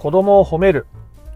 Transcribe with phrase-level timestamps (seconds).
[0.00, 0.86] 子供を褒める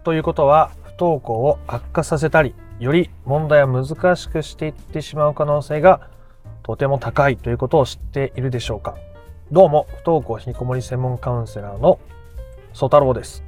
[0.03, 6.09] ということは不登校を悪化させたりより問題を難しくしていってしまう可能性が
[6.63, 8.95] とても高いということを知っているでしょうか？
[9.51, 11.99] どうも不登校引きこもり専門カウンセラーの
[12.73, 13.43] 曽太郎です。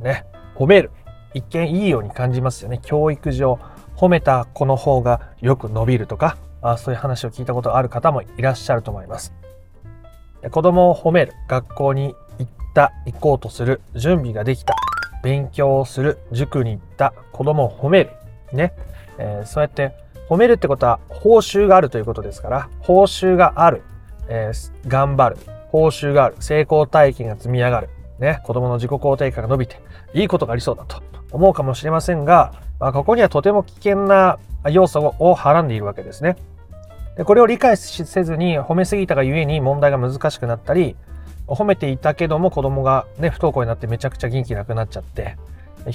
[0.00, 0.90] ね褒める。
[1.32, 2.78] 一見いいように感じますよね。
[2.82, 3.58] 教育上
[3.96, 9.32] 褒めた子の方がよく伸びるとかあそういう話を聞いたことがある方もいらっしゃると思います。
[10.50, 11.32] 子供を褒める。
[11.48, 12.14] 学校に
[12.74, 14.74] た行こうとする準備ができた
[15.22, 18.10] 勉強をする塾に行った子供を褒める
[18.52, 18.72] ね、
[19.18, 19.94] えー、そうやって
[20.28, 23.82] 褒めるってことは報酬があるということですから報酬がある、
[24.28, 25.36] えー、頑張る
[25.68, 29.80] 報酬がある成功体験が積み上がるね子供の自己肯定感が伸びて
[30.14, 31.02] いいことがありそうだと
[31.32, 34.38] 思うかもしれませんが、まあ、ここにはとても危険な
[34.70, 36.36] 要素をはらんでいるわけですね。
[37.16, 40.96] でこれを理解せずに褒めすぎたがゆえに問題が難しくなったり
[41.46, 45.36] 褒めていたけども子供がね不登校になってめちゃくちゃ元気なくなっちゃって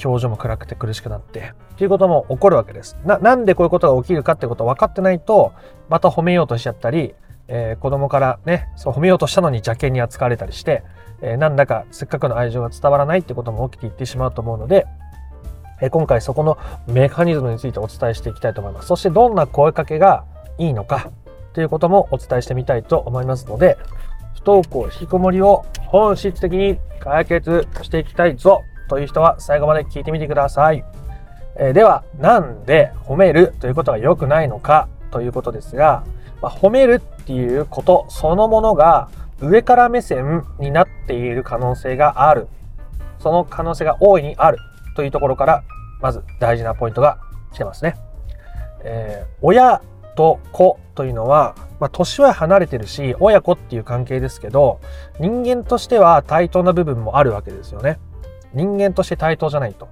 [0.03, 2.97] 表情も暗くて苦しくなってっていうことも起こるわけです。
[3.05, 5.53] ななんでこういうことが起きるかってことを分かってないと
[5.89, 7.15] また褒めようとしちゃったり、
[7.47, 10.83] えー、子供からねそう褒めようとしたのに邪険に扱われたりして、
[11.21, 14.85] えー、なんだかせっかくの愛情が伝わらないってことも起きていってしまうと思うので、
[15.91, 18.87] 今回そこのメカニズムについてお伝えしていきたいと思います。
[18.87, 20.25] そしてどんな声かけが
[20.57, 21.11] いいのか
[21.53, 23.77] ということもお伝えしてみたいと思いますので
[24.37, 30.83] 不登校引きこもりを本質的に解決していきたいぞという人は最後まで聞いてみてください。
[31.59, 36.03] えー、では、なんで褒めるということが良くないのかということですが、
[36.41, 39.09] まあ、褒めるっていうことそのものが
[39.41, 42.47] 上から目線になっている可能性がある。
[43.19, 44.59] その可能性が大いにある
[44.95, 45.63] というところから、
[46.01, 47.17] まず大事なポイントが
[47.53, 47.95] 来てますね。
[48.83, 49.81] えー、親
[50.15, 54.79] と子というのは、まあ、年は離れてるし、親子っていう関係ですけど、
[55.19, 57.99] 人間としては対等な部分もあるわけですよね。
[58.53, 59.87] 人間として対等じゃないと。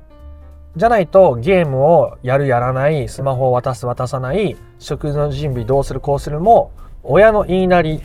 [0.75, 6.71] じゃないとゲームをやるやらない、スマホを渡す渡さない、食事の準備どうするこうするも、
[7.03, 8.01] 親の言いなり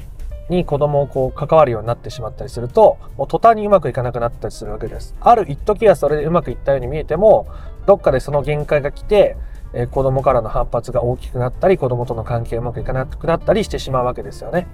[0.51, 5.17] に子供をこう関わるようになってしまったりすると、もう途端にうまくいかなくなったりするわけです。
[5.21, 7.49] ある一時はそれでうまくいったように見えても、
[7.87, 9.37] どっかでその限界が来て、
[9.73, 14.67] えー、子供からの反発が大きくなったり、子供との関係うまくいかなくなったりしてしまうわけですよね。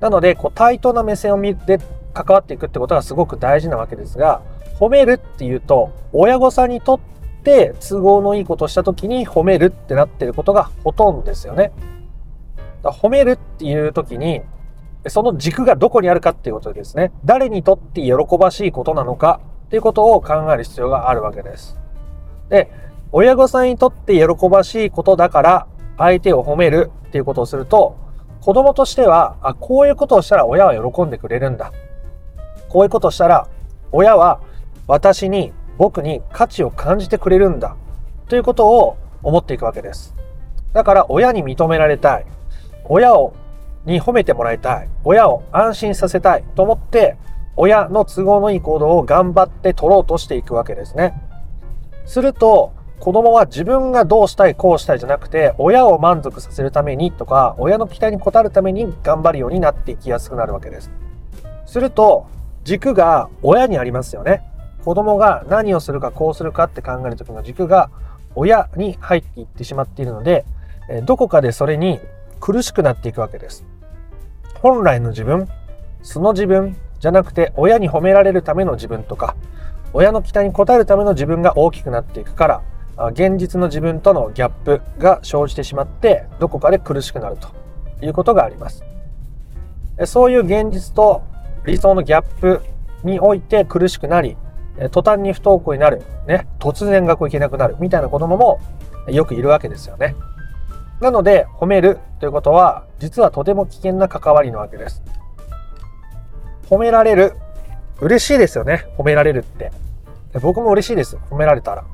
[0.00, 1.78] なので、こう対等な目線を見て
[2.12, 4.42] 関わっていくってことがすごく大事なわけですが、
[4.78, 7.00] 褒めるっていうと、親御さんにとっ
[7.42, 11.72] て都合のいいことした時に褒めるってなってることがほとんどですよね。
[12.82, 14.42] だ褒めるっていう時に、
[15.06, 17.12] その軸がどこにあるかっていうことですね。
[17.24, 21.78] 誰にとって喜ばしいことなのかっていうことを考える必要があるわけです。
[22.48, 22.70] で、
[23.16, 25.66] 親御さんにとって喜ばしいことだから
[25.98, 27.96] 相手を褒めるっていうことをすると、
[28.40, 31.72] 子供としては、あ、こういうことをしたら親は喜んでくれるんだ。
[32.68, 33.46] こういうことをしたら
[33.92, 34.40] 親は
[34.88, 37.76] 私に僕に価値を感じてくれるんだ
[38.28, 40.12] ということを思っていくわけです。
[40.72, 42.26] だから親に認められたい。
[42.82, 43.32] 親を
[43.84, 44.88] に褒めてもらいたい。
[45.04, 47.16] 親を安心させたいと思って
[47.54, 51.14] 親の都合のいい行動を頑張って取ろうとしていくわけですね。
[52.06, 60.90] すると子供は自分がどうしたいこうしたいじゃなくて親を満足させるためにとか親の期待に応えるために頑張るようになっていきやすくなるわけです。
[61.66, 62.26] すると
[62.64, 64.42] 軸が親にありますよね。
[64.84, 67.90] 子供が何をするかこうするかって考える時の軸が
[68.34, 70.44] 親に入っていってしまっているので、
[71.04, 72.00] どこかでそれに
[72.40, 73.64] 苦しくなっていくわけです。
[74.60, 75.48] 本来の自分、
[76.02, 79.36] 素の自分じゃなくて親に褒められるための自分とか、
[79.92, 82.62] 親の期待に応えるための自分が大きくなっていくから、
[83.12, 87.48] 現実の自分とのギャップが生じてしまって、どこかで苦しくなると
[88.04, 88.84] いうことがあります。
[90.06, 91.22] そういう現実と
[91.66, 92.62] 理想のギャップ
[93.02, 94.36] において苦しくなり、
[94.90, 98.60] 途端に不登校になる、ね、突然学校行けなくなるみたいな子供も
[99.08, 100.16] よくいるわけですよね。
[101.00, 105.02] なので、褒めるということは、実はとても危険な関わりなわけです。
[106.68, 107.34] 褒められる。
[108.00, 108.86] 嬉しいですよね。
[108.96, 109.70] 褒められるって。
[110.40, 111.16] 僕も嬉しいです。
[111.30, 111.84] 褒められたら。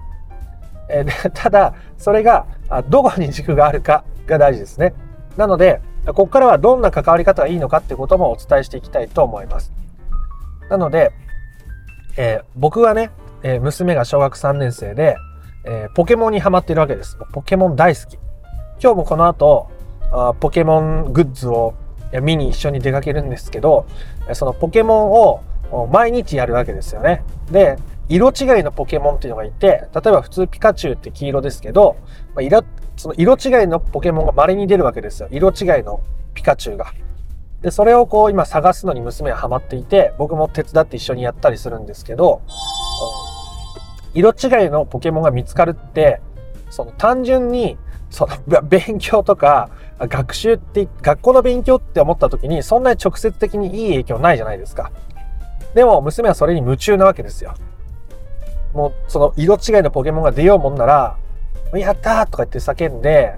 [0.90, 2.46] えー、 ただ、それが、
[2.88, 4.94] どこに軸があるかが大事ですね。
[5.36, 9.72] なので、ここからはどんな関わり方がいいのかってこともお伝えしていきたいと思います。
[10.68, 11.12] なので、
[12.16, 13.10] えー、僕はね、
[13.42, 15.16] えー、娘が小学3年生で、
[15.64, 17.18] えー、ポケモンにハマっているわけです。
[17.32, 18.18] ポケモン大好き。
[18.82, 19.68] 今日もこの後、
[20.12, 21.74] あポケモングッズを
[22.22, 23.86] 見に一緒に出かけるんですけど、
[24.32, 27.22] そのポケモンを毎日やるわけですよね。
[27.50, 27.76] で、
[28.10, 31.96] 色違いのポケモンっていうのがいて、例えば普通ピカチュウって黄色ですけど、
[32.34, 32.64] まあ、色
[32.96, 35.28] その色違いのポケモンが稀に出るわけですよ。
[35.30, 36.00] 色違いの
[36.34, 36.92] ピカチュウが。
[37.62, 42.42] で、それをこう今探すのに娘はハマっていて、僕も手伝って一緒にやったりするんですけど、
[44.12, 46.20] 色違いのポケモンが見つかるって、
[46.68, 47.78] その単純に、
[48.10, 49.70] その 勉強とか
[50.00, 54.90] 学習って、学校の勉強って思った時にそんなに直接的にいい影響ないじゃないですか。
[55.74, 57.54] でも娘はそれに夢中なわけですよ。
[58.74, 61.16] もうその色違いのポケモンが出ようもんなら、
[61.74, 63.34] やったーとか言って叫んで、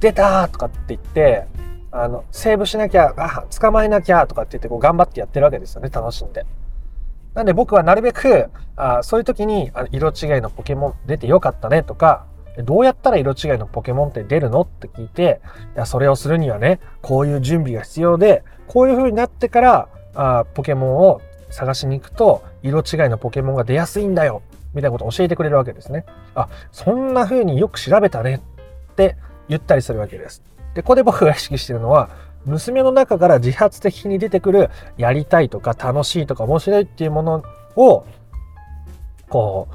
[0.00, 1.46] 出たーとかって言って、
[1.90, 6.44] あの、セーブしなきゃ、あ、捕まえなきゃとかって言ってこう頑張ってやってるわけですよね、楽しんで。
[7.34, 12.26] なんで僕はなるべく、あそういう時にあ色違いのポケモン出てよかったねとか、
[12.64, 15.40] どうやったら色違いのポケモンって出るのって聞いて、
[15.74, 21.20] いや、それをするにはね、こういう準備が必要で、こういう風になってから、あポケモンを
[21.50, 24.42] 探しに行くと、色違いのポケモンが出やすいんだよ
[24.76, 26.04] みたいなことを教えてくれるわけですね。
[26.34, 28.42] あ、そんな風によく調べたね
[28.92, 29.16] って
[29.48, 30.42] 言ったりするわけです。
[30.74, 32.10] で、ここで僕が意識してるのは、
[32.44, 37.42] 娘の中から自発的に出てくるやりたいとか楽しいとか面白いっていうもの
[37.74, 38.04] を、
[39.30, 39.68] こ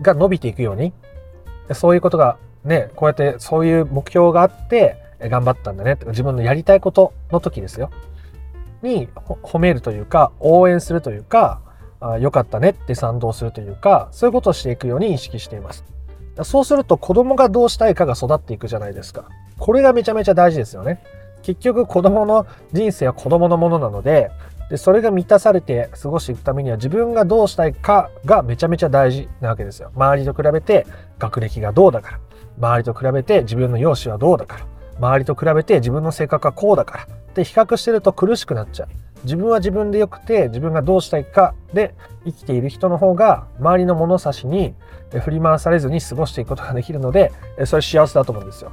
[0.00, 0.92] う、が伸びていくように、
[1.72, 7.90] そういうことがね、こうやってそういう目標があって頑張ったんだね自分のやりたいことの時ですよ。
[8.82, 9.08] に
[9.42, 11.60] 褒めるというか、応援するというか、
[12.00, 15.84] あよかったねって賛同するというか、そういうことをしていくように意識しています。
[16.42, 19.28] そうすると子供がどうしたいかが育っていくじゃないですか。
[19.58, 21.02] これがめちゃめちゃ大事ですよね。
[21.42, 24.30] 結局子供の人生は子供のものなので、
[24.70, 29.90] でそれが満たされて過ごしていくためには自分がどうしたいかがめちゃめちゃ大事なわけですよ。
[29.96, 30.86] 周りと比べて
[31.18, 32.20] 学歴がどうだから。
[32.58, 34.66] 周りと比べて自分の容姿はどうだから。
[34.98, 37.06] 周りと比べて自分の性格はこうだから。
[37.30, 38.88] って比較してると苦しくなっちゃう。
[39.24, 41.94] 自分は自分でよくて自分がどうしたいかで
[42.24, 44.74] 生きている人の方が周りの物差しに
[45.10, 47.30] 振り回されずに過ごしていくことができるので
[47.66, 48.72] それ幸せだと思うんですよ。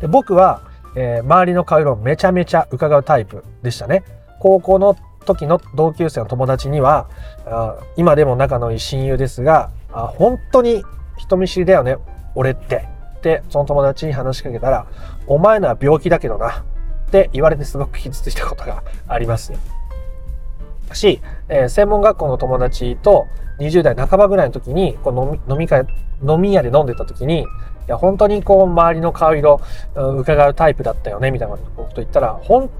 [0.00, 0.62] で僕は、
[0.96, 4.02] えー、周りの顔色をめちゃめちゃ伺うタイプでしたね。
[4.40, 4.96] 高校の
[5.26, 7.08] 時の同級生の友達には
[7.46, 10.82] あ今でも仲のいい親友ですがあ本当に
[11.16, 11.96] 人見知りだよね
[12.34, 12.88] 俺って
[13.28, 14.86] っその友達に話しかけたら
[15.28, 16.64] 「お前のは病気だけどな」
[17.12, 19.52] って言われてすごく傷ついたことがあります
[20.94, 21.20] し、
[21.50, 23.26] えー、専門学校の友達と
[23.58, 25.84] 20代半ばぐらいの時にこう飲み会
[26.26, 27.44] 飲み屋で飲んでた時にい
[27.86, 29.60] や本当にこう周りの顔色
[29.94, 32.70] 伺うタイプだったよねみたいなこと言ったら本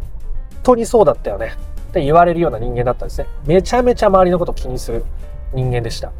[0.62, 1.52] 当にそうだったよね
[1.90, 3.26] って言われるような人間だったんですね。
[3.44, 5.05] めちゃめちゃ周りのことを気にする
[5.52, 6.11] 人間でした。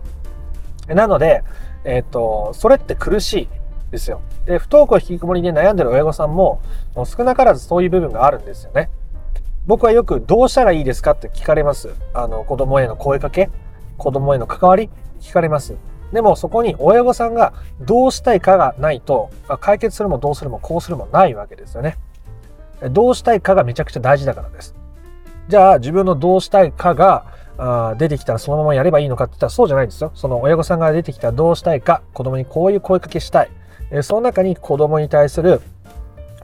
[0.89, 1.43] なので、
[1.85, 3.49] えっ、ー、と、それって苦しい
[3.93, 4.21] ですよ。
[4.47, 6.61] で、不登校引きこもりで悩んでる親御さんも、
[7.05, 8.91] 少なからずそういう部分があるんですよね。
[9.67, 11.95] 僕はよくどうしたらいいですかって聞かれます。
[12.15, 13.49] あの、子供への声かけ、
[13.99, 14.91] 子供への関わり、
[15.21, 15.77] 聞かれます。
[16.13, 19.31] でもそこに親御さんがどうしたいかがないと、
[19.61, 21.97] 解決するもどうするもこうするもないわけですよね。
[22.91, 24.75] どうしたいかがめちゃくちゃ大事だからです。
[25.49, 27.25] じゃあ自分のどうしたいかが
[27.99, 30.11] 出てきたらそのままやればいいのかって言ったらそうじゃないんですよ。
[30.15, 33.51] その親御さんが出てきたらどうしたいか、子供にこういう声かけしたい。
[33.93, 35.61] えその中に子供に対する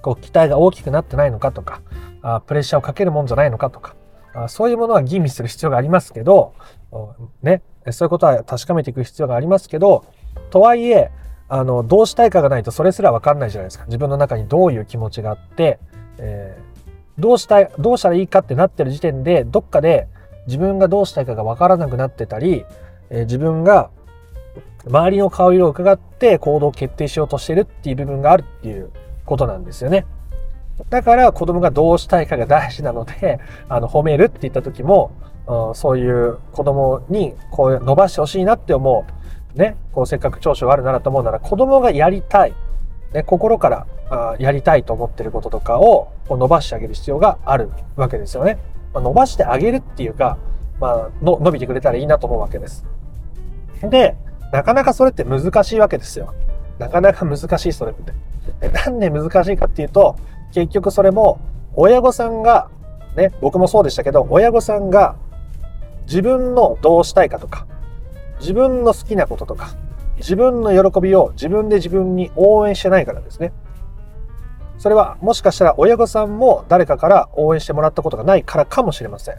[0.02, 1.80] こう期待が大きくなってないのかとか、
[2.22, 3.96] あプレッシャーをかけるもんじゃないのかとか、
[4.34, 6.54] あそういうものは吟味する必要がありますけど、
[7.42, 10.04] ね、そういうことは確かめていく必要がありますけど、
[10.50, 11.10] とはいえ、
[11.48, 13.86] あの、どうしたいかがないとそれすらわかんないじゃないですか。
[13.86, 15.78] 自分の中にどういう気持ちがあって、
[16.18, 16.68] えー
[17.18, 20.06] どうしたい、どうしたらいいかってなってる時点で、どっかで
[20.46, 22.64] 自分がどうしたいかがわからなくなってたり、
[23.10, 23.90] えー、自分が
[24.88, 28.90] 周りの顔色を伺って行動を決定しようとしてるっていう部分があるっていう
[29.24, 30.06] ことなんですよね。
[30.90, 35.10] だから子供がどうしたいかが大事なので、 あの、褒めるって言った時も、
[35.46, 39.04] うん、そういう子供にこう伸ばしてほしいなって思
[39.54, 39.58] う。
[39.58, 42.54] ね、こうせっかく長所があるならと思うなら子供がやりたい。
[43.12, 48.58] ね、心からあやりたいと思ってることとかをこう伸ばしてあげる必要があるわけですよね。
[48.92, 50.36] まあ、伸ばしてあげるっていうか、
[50.78, 52.84] まあの、伸びてくれたらいいなと思うわけです。
[53.82, 54.16] で、
[54.52, 56.34] なかなかそれって難しいわけですよ。
[56.78, 58.12] なかなか難しいそれって。
[58.70, 60.16] なんで難しいかっていうと、
[60.52, 61.40] 結局それも
[61.74, 62.70] 親御さんが、
[63.16, 65.16] ね、僕もそうでしたけど、親御さんが
[66.06, 67.66] 自分のどうしたいかとか、
[68.40, 69.70] 自分の好きなこととか、
[70.16, 73.52] 自分の喜びを自分で自分に応援してないからですね。
[74.78, 79.36] それはもしかしたら親御さんも誰かから応援してもらったことがないからかもしれません。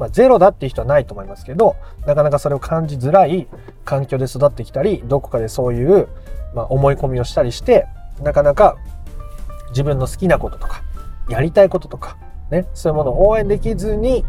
[0.00, 1.76] まあ、ゼロだっていう人はないと思いますけど、
[2.06, 3.46] なかなかそれを感じづらい
[3.84, 6.08] 環境で育ってきたり、どこかでそういう、
[6.54, 7.86] まあ、思い込みをしたりして、
[8.22, 8.78] なかなか
[9.72, 10.82] 自分の好きなこととか、
[11.28, 12.16] やりたいこととか、
[12.50, 14.24] ね、そういうものを応援できずに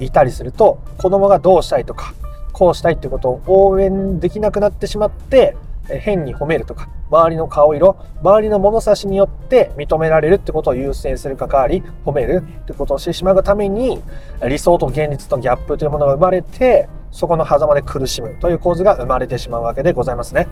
[0.00, 2.14] いたりすると、子供がどうしたいとか、
[2.52, 5.56] こうしたいってことを応援できなくなってしまって、
[5.88, 14.02] 変に褒めるとか、周りの顔色、周りの物差しによって認められるってことを優先する関わり、褒めるってことをしてしまうために、
[14.48, 20.48] 理想と現実とギャップというものが生まれて、そこの狭間で苦しむという構図が生まれてしまうわけでございますね。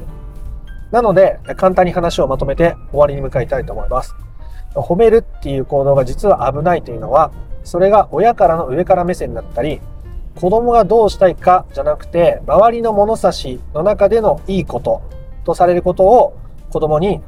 [0.90, 4.14] なので、簡単に話をまとめて終わりに向かいたいと思います。
[4.74, 7.30] 褒めるっていう行動が実は危ないというのは、
[7.64, 9.80] それが親からの上から目線だったり、
[10.34, 15.02] 子供がどうしたいかじゃなくて、周りの物差しの中でのいいこと
[15.50, 16.36] とされることを
[16.70, 17.20] 子供に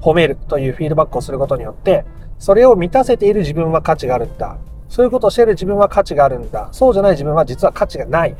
[0.00, 2.04] 褒めるというフィードバックをすることによって、
[2.38, 4.58] それを満たせている自分は価値があるんだ。
[4.88, 6.68] そういうことをしている自分は価値があるんだ。
[6.72, 8.36] そうじゃない自分は実は価値がない。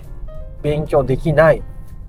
[0.61, 1.63] 勉強できない。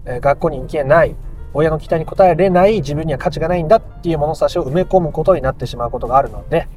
[0.06, 1.16] 学校に行けない。
[1.54, 6.68] 親の期待に応えれない自分には価値がないんだっていう物差しを埋め込むことになってしまうことがあるので、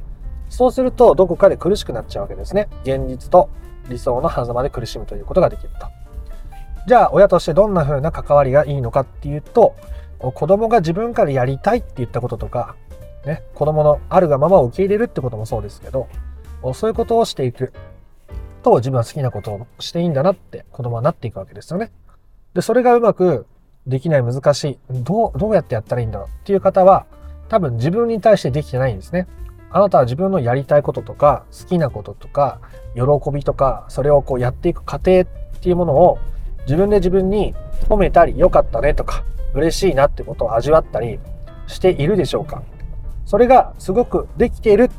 [0.50, 2.69] そうするとどこかで苦しくなっちゃうわけですね。
[2.85, 3.49] 現実と
[3.88, 6.06] 理想の狭間で苦しむということができると。
[6.87, 9.75] じゃあ親としてどんな風な関わりがいいのかっていうと、
[10.21, 12.76] 子供が自分からやりたいって言ったこととか、
[13.25, 16.09] ね、子供のあるがままを受け入れるってこともそうですけど、
[16.75, 17.73] そういうことをしていく
[18.62, 21.90] と自分は好きなことをしていいんだなって子供はなっていくわけですよね。
[22.55, 23.47] で、それがうまく
[23.87, 27.07] できない難しい、どう、どうやってやったらいいんだろうっていう方は
[27.49, 29.26] 多分自分に対してできてないんですね。
[29.71, 32.61] あなたは自分のやりたいこととか好きなこととか
[32.95, 33.02] 喜
[33.33, 35.25] びとかそれをこうやっていく過程っ
[35.61, 36.19] ていうものを
[36.67, 37.55] 自分で自分に
[37.89, 41.19] 褒めたり良かったねとか嬉しいなってことを味わったり
[41.67, 42.63] しているでしょうか？
[43.25, 44.91] それがすごくできている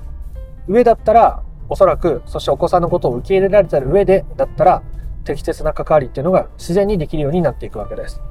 [0.67, 4.83] 上だったらおそらくそしてお子さんのことを受け入れられてる上でだったら
[5.23, 8.21] 適切な関わりっていうのが自然にできるようになっていくわけです。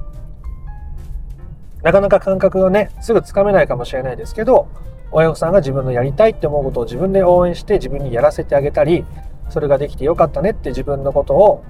[1.83, 4.67] なかなか感覚がねすぐつかめないかもしれないですけど
[5.11, 9.05] 親御さんが自分のやりたいって思うことを自分で応援して自分にやらせてあげたり
[9.49, 11.63] それができてよかったねって自分のことを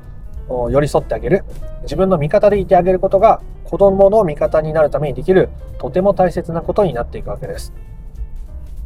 [0.50, 1.44] 寄り添ってあげる
[1.84, 7.74] 自分の味方でいてあげることが子供の味方になるためにできるとても大切なことになっていくわけです。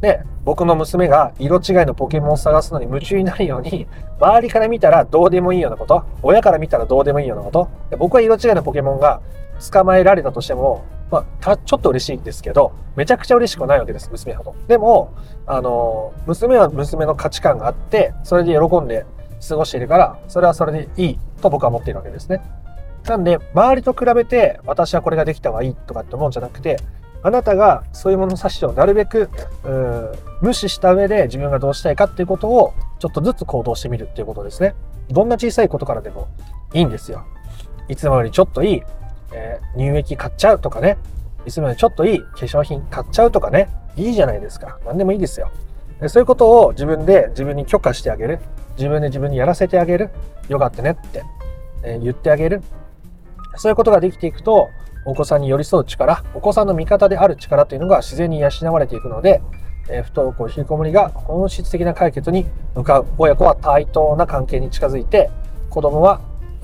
[0.00, 3.86] で、僕の娘が色違いのポケモンを探すのに夢中になるように、
[4.20, 9.20] 周りから見たらどうでもいいようなこと、親から見たらどうでもいいようなことで、僕は色違いのポケモンが
[9.70, 14.56] 捕まえられたとしても、まあ、ちょっと嬉しいんですけど、めちゃくちゃ嬉しくないわけです、娘ほど。
[14.66, 15.12] でも、
[15.46, 19.06] あの、娘は娘の価値観があって、それで喜んで
[19.46, 22.40] 過ごしているから、それはそれでいいと僕は思っているわけですね。
[23.04, 26.78] なんで、周りと比べて、私はこれができた方がいいとかって思うんじゃなくて、
[27.24, 29.30] あなたがそういうものの差しをなるべく
[30.40, 34.74] 無視した上で自分がどうしたいかっていうことをちょっとずつ行動してみるっていうことですね。
[35.08, 36.26] どんな小さいことからでも
[36.72, 37.24] いいんですよ。
[37.86, 38.82] いつもよりちょっといい
[39.32, 40.98] えー、乳液買っちゃうとかね、
[41.46, 44.78] いつもよりちょっといい化粧品買っちゃうとかね、いいじゃないですか。
[44.86, 45.50] 何でもいいですよ。
[46.08, 48.38] そういうことを自分で自分に許可してあげる。
[48.76, 50.10] 自分で自分にやらせてあげる。
[50.48, 51.22] よかったねって、
[52.00, 52.62] 言ってあげる。
[53.56, 54.68] そういうことができていくと、
[55.04, 59.42] お子さんに寄り添う力、お子さんの味方である力というのが自然に養われていくので、
[60.04, 63.06] 不登校、引きこもりが本質的な解決に向かう。
[63.18, 65.30] 親子は対等な関係に近づいて、
[65.70, 66.20] 子供は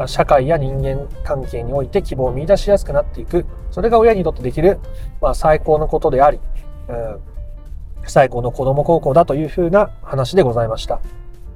[0.07, 3.45] 社会や人間関係において希望を見出しやすくなっていく。
[3.71, 4.78] それが親にとってできる、
[5.21, 6.40] まあ、最高のことであり、
[6.88, 7.21] うん、
[8.11, 11.00] 最高の子供高校だというふうな話でございました。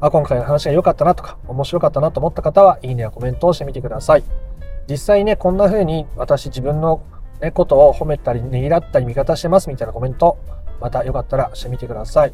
[0.00, 4.24] あ今回の話が良かったなとか、面白かったなと思った方は、いいねやコメントをしてみてください。
[4.88, 7.02] 実際ね、こんな風に私自分の、
[7.40, 10.38] ね、ことを褒めたり、ねぎらったり、味方してますみたいなコメント、
[10.80, 12.32] またよかったらしてみてください。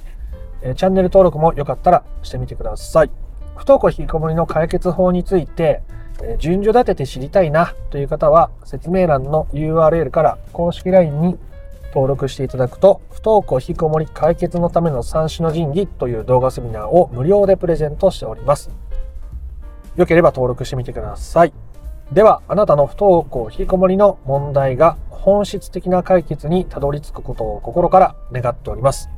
[0.63, 3.11] え、チャンネル登録もよかったらしてみてください。
[3.57, 5.83] 不登校引きこもりの解決法について、
[6.23, 11.39] え順序立てて知りたいなという方は説明欄の URL から公式 LINE に
[11.89, 18.71] 登録していただくと不登校引きこもり解決のための三種の神器という動画セミナーを無料でプレゼントしております。
[19.97, 21.53] よければ登録してみてください。
[22.13, 29.11] では、あなたの不登校引きこもりの問題が本質的な解決にたどり着くことを心から願っております。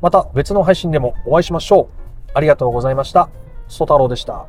[0.00, 2.30] また別の配信でもお会いしましょう。
[2.34, 3.28] ありがとうございました。
[3.68, 4.46] ソ太郎でした。